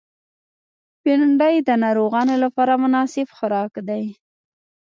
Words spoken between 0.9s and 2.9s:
بېنډۍ د ناروغانو لپاره